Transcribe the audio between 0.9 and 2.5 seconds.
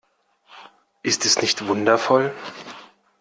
Ist es nicht wundervoll?